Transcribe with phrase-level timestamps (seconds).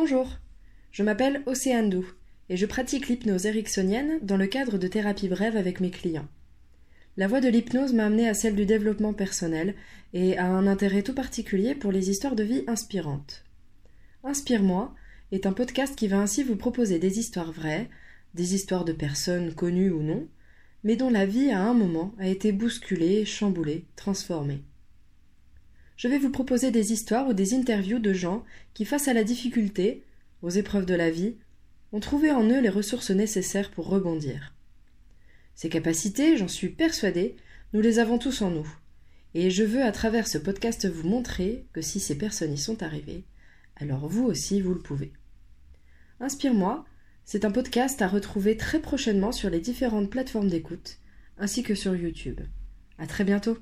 [0.00, 0.28] Bonjour,
[0.92, 2.06] je m'appelle Océane Dou
[2.48, 6.28] et je pratique l'hypnose ericksonienne dans le cadre de thérapie brève avec mes clients.
[7.16, 9.74] La voie de l'hypnose m'a amené à celle du développement personnel
[10.12, 13.42] et à un intérêt tout particulier pour les histoires de vie inspirantes.
[14.22, 14.94] Inspire-moi
[15.32, 17.90] est un podcast qui va ainsi vous proposer des histoires vraies,
[18.34, 20.28] des histoires de personnes connues ou non,
[20.84, 24.62] mais dont la vie à un moment a été bousculée, chamboulée, transformée.
[25.98, 29.24] Je vais vous proposer des histoires ou des interviews de gens qui, face à la
[29.24, 30.04] difficulté,
[30.42, 31.34] aux épreuves de la vie,
[31.90, 34.54] ont trouvé en eux les ressources nécessaires pour rebondir.
[35.56, 37.34] Ces capacités, j'en suis persuadée,
[37.72, 38.68] nous les avons tous en nous.
[39.34, 42.84] Et je veux à travers ce podcast vous montrer que si ces personnes y sont
[42.84, 43.24] arrivées,
[43.74, 45.12] alors vous aussi vous le pouvez.
[46.20, 46.86] Inspire-moi,
[47.24, 50.98] c'est un podcast à retrouver très prochainement sur les différentes plateformes d'écoute,
[51.38, 52.40] ainsi que sur YouTube.
[52.98, 53.58] À très bientôt!